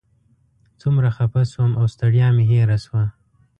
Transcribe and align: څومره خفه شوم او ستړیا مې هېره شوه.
څومره 0.81 1.09
خفه 1.17 1.41
شوم 1.51 1.71
او 1.79 1.85
ستړیا 1.93 2.27
مې 2.35 2.43
هېره 2.51 2.77
شوه. 2.85 3.03